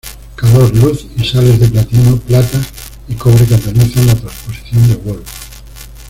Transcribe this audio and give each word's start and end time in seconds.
Calor, 0.35 0.73
luz, 0.77 1.05
y 1.15 1.23
sales 1.23 1.59
de 1.59 1.67
platino, 1.67 2.17
plata 2.17 2.59
y 3.07 3.13
cobre 3.13 3.45
catalizan 3.45 4.07
la 4.07 4.15
transposición 4.15 4.87
de 4.87 4.95
Wolff. 4.95 5.29